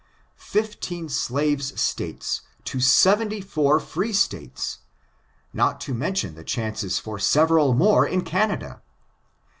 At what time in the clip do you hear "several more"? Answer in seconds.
7.19-8.07